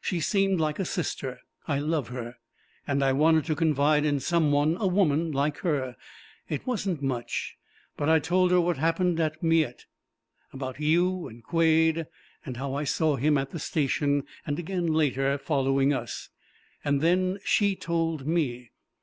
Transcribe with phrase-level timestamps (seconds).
[0.00, 1.40] She seemed like a sister.
[1.68, 2.36] I love her.
[2.86, 5.96] And I wanted to confide in some one a woman, like her.
[6.48, 7.58] It wasn't much,
[7.94, 9.84] but I told her what happened at Miette:
[10.54, 12.06] about you, and Quade,
[12.46, 16.30] and how I saw him at the station, and again later, following us.
[16.82, 18.70] And then she told me!